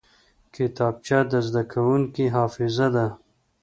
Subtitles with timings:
[0.53, 3.05] کتابچه د زده کوونکي حافظه ده